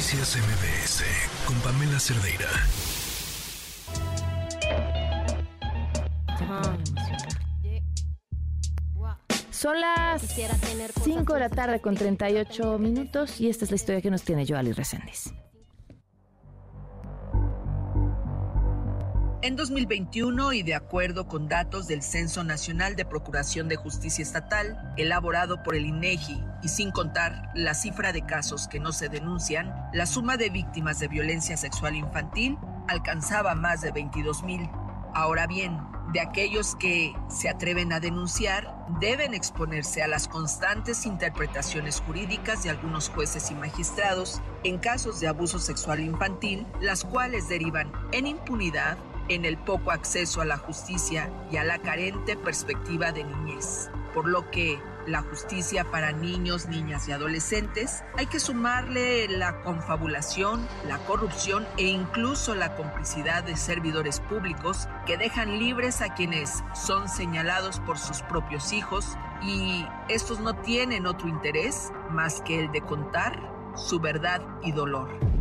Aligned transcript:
Noticias 0.00 0.38
MBS 0.38 1.04
con 1.44 1.54
Pamela 1.56 2.00
Cerdeira. 2.00 2.48
Son 9.50 9.78
las 9.78 10.22
5 11.04 11.34
de 11.34 11.40
la 11.40 11.50
tarde 11.50 11.80
con 11.82 11.96
38 11.96 12.78
minutos 12.78 13.42
y 13.42 13.50
esta 13.50 13.66
es 13.66 13.72
la 13.72 13.74
historia 13.74 14.00
que 14.00 14.10
nos 14.10 14.22
tiene 14.22 14.46
Joali 14.46 14.72
Reséndiz. 14.72 15.34
En 19.42 19.56
2021 19.56 20.52
y 20.52 20.62
de 20.62 20.74
acuerdo 20.74 21.26
con 21.26 21.48
datos 21.48 21.86
del 21.86 22.02
Censo 22.02 22.44
Nacional 22.44 22.94
de 22.94 23.06
Procuración 23.06 23.68
de 23.68 23.76
Justicia 23.76 24.22
Estatal, 24.22 24.92
elaborado 24.98 25.62
por 25.62 25.74
el 25.74 25.86
INEGI, 25.86 26.44
y 26.62 26.68
sin 26.68 26.90
contar 26.90 27.50
la 27.54 27.72
cifra 27.72 28.12
de 28.12 28.20
casos 28.26 28.68
que 28.68 28.80
no 28.80 28.92
se 28.92 29.08
denuncian, 29.08 29.74
la 29.94 30.04
suma 30.04 30.36
de 30.36 30.50
víctimas 30.50 30.98
de 30.98 31.08
violencia 31.08 31.56
sexual 31.56 31.96
infantil 31.96 32.58
alcanzaba 32.86 33.54
más 33.54 33.80
de 33.80 33.92
22 33.92 34.42
mil. 34.42 34.68
Ahora 35.14 35.46
bien, 35.46 35.78
de 36.12 36.20
aquellos 36.20 36.76
que 36.76 37.14
se 37.30 37.48
atreven 37.48 37.94
a 37.94 38.00
denunciar 38.00 38.74
deben 39.00 39.32
exponerse 39.32 40.02
a 40.02 40.08
las 40.08 40.28
constantes 40.28 41.06
interpretaciones 41.06 42.00
jurídicas 42.00 42.62
de 42.62 42.70
algunos 42.70 43.08
jueces 43.08 43.50
y 43.50 43.54
magistrados 43.54 44.42
en 44.64 44.78
casos 44.78 45.18
de 45.18 45.28
abuso 45.28 45.58
sexual 45.58 46.00
infantil, 46.00 46.66
las 46.80 47.04
cuales 47.04 47.48
derivan 47.48 47.90
en 48.12 48.26
impunidad 48.26 48.98
en 49.30 49.44
el 49.44 49.56
poco 49.56 49.92
acceso 49.92 50.40
a 50.40 50.44
la 50.44 50.58
justicia 50.58 51.32
y 51.50 51.56
a 51.56 51.64
la 51.64 51.78
carente 51.78 52.36
perspectiva 52.36 53.12
de 53.12 53.24
niñez, 53.24 53.88
por 54.12 54.28
lo 54.28 54.50
que 54.50 54.78
la 55.06 55.22
justicia 55.22 55.84
para 55.84 56.12
niños, 56.12 56.66
niñas 56.66 57.08
y 57.08 57.12
adolescentes, 57.12 58.02
hay 58.18 58.26
que 58.26 58.40
sumarle 58.40 59.28
la 59.28 59.62
confabulación, 59.62 60.66
la 60.86 60.98
corrupción 60.98 61.66
e 61.78 61.86
incluso 61.86 62.54
la 62.54 62.74
complicidad 62.76 63.44
de 63.44 63.56
servidores 63.56 64.20
públicos 64.20 64.88
que 65.06 65.16
dejan 65.16 65.58
libres 65.58 66.02
a 66.02 66.14
quienes 66.14 66.62
son 66.74 67.08
señalados 67.08 67.80
por 67.80 67.98
sus 67.98 68.22
propios 68.22 68.72
hijos 68.72 69.16
y 69.42 69.86
estos 70.08 70.40
no 70.40 70.54
tienen 70.54 71.06
otro 71.06 71.28
interés 71.28 71.92
más 72.10 72.42
que 72.42 72.60
el 72.60 72.72
de 72.72 72.82
contar 72.82 73.40
su 73.76 74.00
verdad 74.00 74.42
y 74.62 74.72
dolor. 74.72 75.39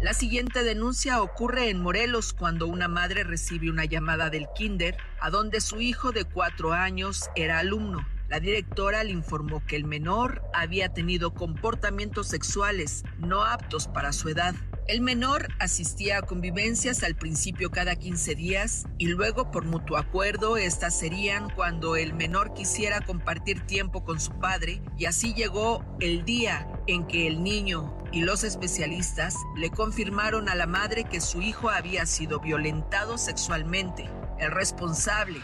La 0.00 0.12
siguiente 0.12 0.62
denuncia 0.62 1.22
ocurre 1.22 1.70
en 1.70 1.80
Morelos 1.80 2.34
cuando 2.34 2.66
una 2.66 2.86
madre 2.86 3.24
recibe 3.24 3.70
una 3.70 3.86
llamada 3.86 4.28
del 4.28 4.46
kinder 4.54 4.96
a 5.20 5.30
donde 5.30 5.62
su 5.62 5.80
hijo 5.80 6.12
de 6.12 6.24
cuatro 6.24 6.74
años 6.74 7.30
era 7.34 7.58
alumno. 7.60 8.06
La 8.28 8.40
directora 8.40 9.04
le 9.04 9.12
informó 9.12 9.64
que 9.66 9.76
el 9.76 9.84
menor 9.84 10.42
había 10.52 10.92
tenido 10.92 11.32
comportamientos 11.32 12.26
sexuales 12.26 13.04
no 13.18 13.44
aptos 13.44 13.86
para 13.86 14.12
su 14.12 14.28
edad. 14.28 14.54
El 14.88 15.00
menor 15.00 15.48
asistía 15.60 16.18
a 16.18 16.22
convivencias 16.22 17.04
al 17.04 17.14
principio 17.14 17.70
cada 17.70 17.94
15 17.94 18.34
días 18.34 18.86
y 18.98 19.06
luego 19.06 19.50
por 19.50 19.64
mutuo 19.64 19.96
acuerdo 19.96 20.56
estas 20.56 20.98
serían 20.98 21.50
cuando 21.50 21.96
el 21.96 22.14
menor 22.14 22.52
quisiera 22.52 23.00
compartir 23.00 23.66
tiempo 23.66 24.04
con 24.04 24.20
su 24.20 24.32
padre 24.38 24.82
y 24.98 25.06
así 25.06 25.34
llegó 25.34 25.84
el 26.00 26.24
día 26.24 26.68
en 26.86 27.06
que 27.06 27.26
el 27.28 27.42
niño 27.42 27.96
y 28.12 28.22
los 28.22 28.44
especialistas 28.44 29.34
le 29.56 29.70
confirmaron 29.70 30.48
a 30.48 30.54
la 30.54 30.66
madre 30.66 31.04
que 31.04 31.20
su 31.20 31.42
hijo 31.42 31.68
había 31.68 32.06
sido 32.06 32.40
violentado 32.40 33.18
sexualmente. 33.18 34.08
El 34.38 34.50
responsable, 34.52 35.40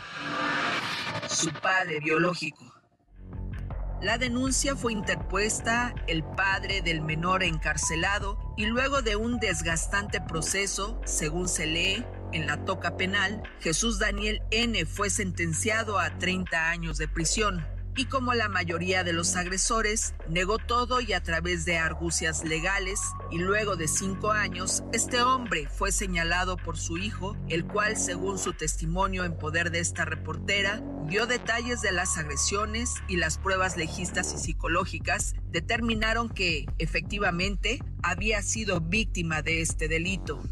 su 1.32 1.50
padre 1.52 1.98
biológico. 2.00 2.72
La 4.02 4.18
denuncia 4.18 4.76
fue 4.76 4.92
interpuesta 4.92 5.94
el 6.06 6.24
padre 6.24 6.82
del 6.82 7.02
menor 7.02 7.42
encarcelado 7.42 8.38
y 8.56 8.66
luego 8.66 9.00
de 9.00 9.16
un 9.16 9.38
desgastante 9.38 10.20
proceso, 10.20 11.00
según 11.04 11.48
se 11.48 11.66
lee 11.66 12.04
en 12.32 12.46
la 12.46 12.64
toca 12.64 12.96
penal, 12.96 13.42
Jesús 13.60 13.98
Daniel 13.98 14.42
N. 14.50 14.84
fue 14.86 15.08
sentenciado 15.08 15.98
a 15.98 16.18
30 16.18 16.70
años 16.70 16.98
de 16.98 17.08
prisión 17.08 17.64
y 17.96 18.06
como 18.06 18.34
la 18.34 18.48
mayoría 18.48 19.04
de 19.04 19.12
los 19.12 19.36
agresores, 19.36 20.14
negó 20.28 20.58
todo 20.58 21.00
y 21.00 21.12
a 21.12 21.22
través 21.22 21.64
de 21.64 21.78
argucias 21.78 22.44
legales 22.44 23.00
y 23.30 23.38
luego 23.38 23.76
de 23.76 23.88
cinco 23.88 24.30
años, 24.30 24.82
este 24.92 25.22
hombre 25.22 25.68
fue 25.68 25.92
señalado 25.92 26.56
por 26.56 26.78
su 26.78 26.96
hijo, 26.96 27.36
el 27.48 27.66
cual, 27.66 27.96
según 27.96 28.38
su 28.38 28.54
testimonio 28.54 29.24
en 29.24 29.36
poder 29.36 29.70
de 29.70 29.80
esta 29.80 30.04
reportera, 30.04 30.82
dio 31.06 31.26
detalles 31.26 31.82
de 31.82 31.92
las 31.92 32.16
agresiones 32.16 32.94
y 33.08 33.16
las 33.16 33.38
pruebas 33.38 33.76
legistas 33.76 34.32
y 34.34 34.38
psicológicas 34.38 35.34
determinaron 35.50 36.28
que, 36.28 36.66
efectivamente, 36.78 37.78
había 38.02 38.42
sido 38.42 38.80
víctima 38.80 39.42
de 39.42 39.60
este 39.60 39.88
delito. 39.88 40.42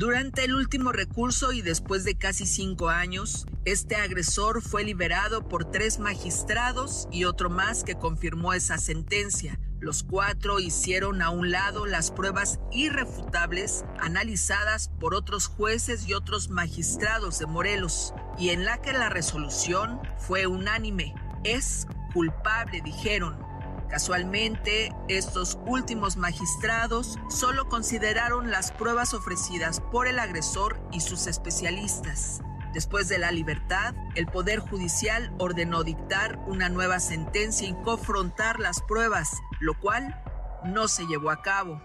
Durante 0.00 0.46
el 0.46 0.54
último 0.54 0.92
recurso 0.92 1.52
y 1.52 1.60
después 1.60 2.04
de 2.04 2.16
casi 2.16 2.46
cinco 2.46 2.88
años, 2.88 3.46
este 3.66 3.96
agresor 3.96 4.62
fue 4.62 4.82
liberado 4.82 5.46
por 5.46 5.70
tres 5.70 5.98
magistrados 5.98 7.06
y 7.12 7.24
otro 7.24 7.50
más 7.50 7.84
que 7.84 7.96
confirmó 7.96 8.54
esa 8.54 8.78
sentencia. 8.78 9.60
Los 9.78 10.02
cuatro 10.02 10.58
hicieron 10.58 11.20
a 11.20 11.28
un 11.28 11.50
lado 11.50 11.84
las 11.84 12.12
pruebas 12.12 12.60
irrefutables 12.72 13.84
analizadas 13.98 14.90
por 14.98 15.14
otros 15.14 15.48
jueces 15.48 16.08
y 16.08 16.14
otros 16.14 16.48
magistrados 16.48 17.38
de 17.38 17.44
Morelos, 17.44 18.14
y 18.38 18.48
en 18.48 18.64
la 18.64 18.80
que 18.80 18.94
la 18.94 19.10
resolución 19.10 20.00
fue 20.16 20.46
unánime. 20.46 21.14
Es 21.44 21.86
culpable, 22.14 22.80
dijeron, 22.82 23.49
Casualmente, 23.90 24.94
estos 25.08 25.58
últimos 25.66 26.16
magistrados 26.16 27.18
solo 27.28 27.68
consideraron 27.68 28.50
las 28.50 28.70
pruebas 28.70 29.14
ofrecidas 29.14 29.80
por 29.80 30.06
el 30.06 30.18
agresor 30.18 30.80
y 30.92 31.00
sus 31.00 31.26
especialistas. 31.26 32.40
Después 32.72 33.08
de 33.08 33.18
la 33.18 33.32
libertad, 33.32 33.94
el 34.14 34.26
Poder 34.26 34.60
Judicial 34.60 35.34
ordenó 35.38 35.82
dictar 35.82 36.38
una 36.46 36.68
nueva 36.68 37.00
sentencia 37.00 37.68
y 37.68 37.74
confrontar 37.82 38.60
las 38.60 38.80
pruebas, 38.82 39.32
lo 39.58 39.78
cual 39.80 40.22
no 40.64 40.86
se 40.86 41.04
llevó 41.06 41.30
a 41.30 41.42
cabo 41.42 41.82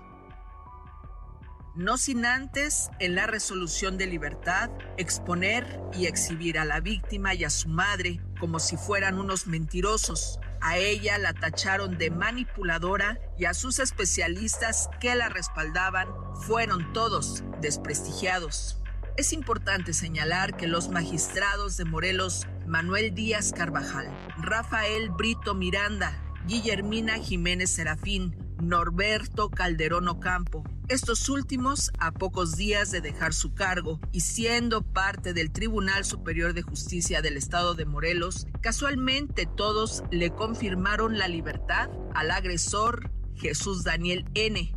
no 1.75 1.97
sin 1.97 2.25
antes, 2.25 2.89
en 2.99 3.15
la 3.15 3.27
resolución 3.27 3.97
de 3.97 4.07
libertad, 4.07 4.69
exponer 4.95 5.81
y 5.93 6.05
exhibir 6.05 6.57
a 6.57 6.63
la 6.63 6.79
víctima 6.79 7.33
y 7.33 7.43
a 7.43 7.49
su 7.49 7.67
madre 7.67 8.21
como 8.39 8.59
si 8.59 8.77
fueran 8.77 9.19
unos 9.19 9.45
mentirosos. 9.45 10.39
A 10.67 10.79
ella 10.79 11.19
la 11.19 11.31
tacharon 11.31 11.99
de 11.99 12.09
manipuladora 12.09 13.19
y 13.37 13.45
a 13.45 13.53
sus 13.53 13.77
especialistas 13.77 14.89
que 14.99 15.13
la 15.13 15.29
respaldaban 15.29 16.07
fueron 16.47 16.91
todos 16.91 17.43
desprestigiados. 17.61 18.81
Es 19.15 19.31
importante 19.31 19.93
señalar 19.93 20.57
que 20.57 20.65
los 20.65 20.89
magistrados 20.89 21.77
de 21.77 21.85
Morelos, 21.85 22.47
Manuel 22.65 23.13
Díaz 23.13 23.53
Carvajal, 23.55 24.07
Rafael 24.39 25.11
Brito 25.11 25.53
Miranda, 25.53 26.19
Guillermina 26.47 27.19
Jiménez 27.19 27.69
Serafín, 27.69 28.35
Norberto 28.61 29.49
Calderón 29.49 30.07
Ocampo, 30.07 30.63
estos 30.87 31.29
últimos 31.29 31.91
a 31.99 32.11
pocos 32.11 32.55
días 32.55 32.91
de 32.91 33.01
dejar 33.01 33.33
su 33.33 33.53
cargo 33.53 33.99
y 34.11 34.21
siendo 34.21 34.81
parte 34.81 35.33
del 35.33 35.51
Tribunal 35.51 36.05
Superior 36.05 36.53
de 36.53 36.61
Justicia 36.61 37.21
del 37.21 37.37
Estado 37.37 37.73
de 37.73 37.85
Morelos, 37.85 38.47
casualmente 38.61 39.47
todos 39.47 40.03
le 40.11 40.29
confirmaron 40.29 41.17
la 41.17 41.27
libertad 41.27 41.89
al 42.13 42.31
agresor 42.31 43.11
Jesús 43.35 43.83
Daniel 43.83 44.25
N., 44.35 44.73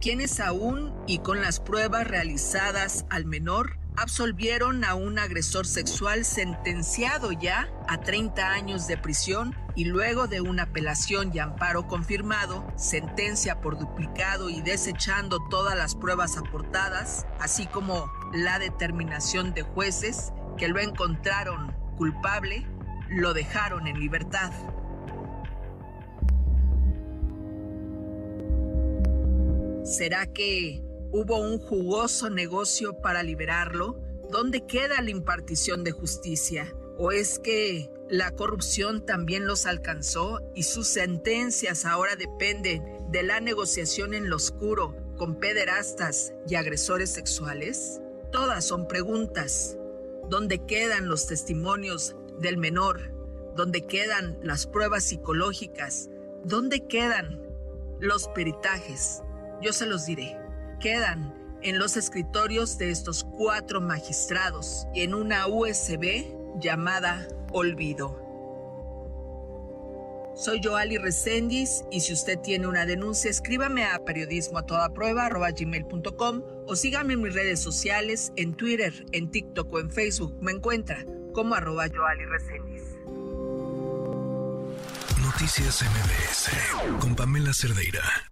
quienes 0.00 0.40
aún 0.40 0.94
y 1.06 1.18
con 1.18 1.40
las 1.40 1.60
pruebas 1.60 2.06
realizadas 2.06 3.04
al 3.10 3.26
menor 3.26 3.79
absolvieron 3.96 4.84
a 4.84 4.94
un 4.94 5.18
agresor 5.18 5.66
sexual 5.66 6.24
sentenciado 6.24 7.32
ya 7.32 7.68
a 7.88 8.00
30 8.00 8.50
años 8.50 8.86
de 8.86 8.96
prisión 8.96 9.54
y 9.74 9.84
luego 9.84 10.26
de 10.26 10.40
una 10.40 10.64
apelación 10.64 11.30
y 11.34 11.38
amparo 11.38 11.86
confirmado, 11.86 12.66
sentencia 12.76 13.60
por 13.60 13.78
duplicado 13.78 14.50
y 14.50 14.60
desechando 14.62 15.38
todas 15.48 15.76
las 15.76 15.94
pruebas 15.94 16.36
aportadas, 16.36 17.26
así 17.38 17.66
como 17.66 18.10
la 18.32 18.58
determinación 18.58 19.54
de 19.54 19.62
jueces 19.62 20.32
que 20.56 20.68
lo 20.68 20.80
encontraron 20.80 21.74
culpable, 21.96 22.66
lo 23.08 23.34
dejaron 23.34 23.86
en 23.86 23.98
libertad. 23.98 24.52
¿Será 29.84 30.26
que 30.26 30.89
hubo 31.12 31.38
un 31.38 31.58
jugoso 31.58 32.30
negocio 32.30 33.00
para 33.00 33.22
liberarlo? 33.22 34.00
¿Dónde 34.30 34.64
queda 34.66 35.02
la 35.02 35.10
impartición 35.10 35.84
de 35.84 35.92
justicia? 35.92 36.74
¿O 36.98 37.12
es 37.12 37.38
que 37.38 37.90
la 38.08 38.30
corrupción 38.32 39.04
también 39.04 39.46
los 39.46 39.66
alcanzó 39.66 40.40
y 40.54 40.64
sus 40.64 40.86
sentencias 40.86 41.84
ahora 41.84 42.16
dependen 42.16 42.82
de 43.10 43.22
la 43.22 43.40
negociación 43.40 44.14
en 44.14 44.28
lo 44.28 44.36
oscuro 44.36 44.96
con 45.16 45.36
pederastas 45.36 46.32
y 46.46 46.54
agresores 46.54 47.10
sexuales? 47.10 48.00
Todas 48.30 48.64
son 48.64 48.86
preguntas. 48.86 49.76
¿Dónde 50.28 50.64
quedan 50.64 51.08
los 51.08 51.26
testimonios 51.26 52.14
del 52.38 52.56
menor? 52.56 53.12
¿Dónde 53.56 53.86
quedan 53.86 54.38
las 54.42 54.66
pruebas 54.66 55.04
psicológicas? 55.04 56.08
¿Dónde 56.44 56.86
quedan 56.86 57.42
los 57.98 58.28
peritajes? 58.28 59.22
Yo 59.60 59.72
se 59.72 59.86
los 59.86 60.06
diré. 60.06 60.39
Quedan 60.80 61.34
en 61.62 61.78
los 61.78 61.98
escritorios 61.98 62.78
de 62.78 62.90
estos 62.90 63.24
cuatro 63.24 63.82
magistrados 63.82 64.86
y 64.94 65.02
en 65.02 65.14
una 65.14 65.46
USB 65.46 66.24
llamada 66.58 67.28
Olvido. 67.52 68.18
Soy 70.34 70.62
Joali 70.64 70.96
Recendis 70.96 71.84
y 71.90 72.00
si 72.00 72.14
usted 72.14 72.38
tiene 72.38 72.66
una 72.66 72.86
denuncia, 72.86 73.30
escríbame 73.30 73.84
a 73.84 74.02
periodismo 74.06 74.60
o 76.66 76.76
sígame 76.76 77.12
en 77.12 77.22
mis 77.22 77.34
redes 77.34 77.60
sociales, 77.60 78.32
en 78.36 78.54
Twitter, 78.54 79.04
en 79.12 79.30
TikTok 79.30 79.70
o 79.70 79.80
en 79.80 79.90
Facebook. 79.90 80.34
Me 80.40 80.52
encuentra 80.52 81.04
como 81.34 81.54
arroba 81.56 81.88
Joali 81.94 82.24
Recendis. 82.24 82.84
Noticias 85.20 85.82
MBS 85.82 87.00
con 87.00 87.14
Pamela 87.14 87.52
Cerdeira. 87.52 88.29